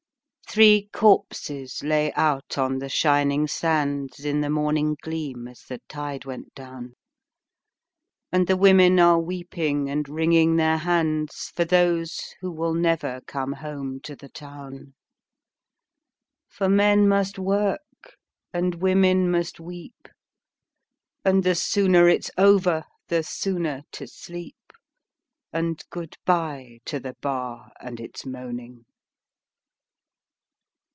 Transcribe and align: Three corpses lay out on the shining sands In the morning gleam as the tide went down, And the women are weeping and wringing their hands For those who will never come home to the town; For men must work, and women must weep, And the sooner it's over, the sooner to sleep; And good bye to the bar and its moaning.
Three 0.53 0.89
corpses 0.91 1.81
lay 1.81 2.11
out 2.11 2.57
on 2.57 2.79
the 2.79 2.89
shining 2.89 3.47
sands 3.47 4.25
In 4.25 4.41
the 4.41 4.49
morning 4.49 4.97
gleam 5.01 5.47
as 5.47 5.61
the 5.61 5.79
tide 5.87 6.25
went 6.25 6.53
down, 6.53 6.95
And 8.33 8.47
the 8.47 8.57
women 8.57 8.99
are 8.99 9.17
weeping 9.17 9.89
and 9.89 10.09
wringing 10.09 10.57
their 10.57 10.79
hands 10.79 11.53
For 11.55 11.63
those 11.63 12.19
who 12.41 12.51
will 12.51 12.73
never 12.73 13.21
come 13.27 13.53
home 13.53 14.01
to 14.01 14.13
the 14.13 14.27
town; 14.27 14.93
For 16.49 16.67
men 16.67 17.07
must 17.07 17.39
work, 17.39 18.17
and 18.51 18.75
women 18.75 19.31
must 19.31 19.61
weep, 19.61 20.09
And 21.23 21.45
the 21.45 21.55
sooner 21.55 22.09
it's 22.09 22.29
over, 22.37 22.83
the 23.07 23.23
sooner 23.23 23.83
to 23.93 24.05
sleep; 24.05 24.73
And 25.53 25.81
good 25.89 26.17
bye 26.25 26.79
to 26.87 26.99
the 26.99 27.15
bar 27.21 27.71
and 27.79 28.01
its 28.01 28.25
moaning. 28.25 28.83